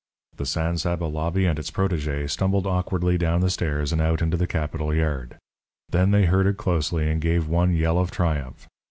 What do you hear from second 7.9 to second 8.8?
of triumph.